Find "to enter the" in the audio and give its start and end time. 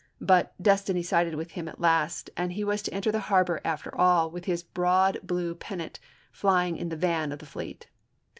2.81-3.19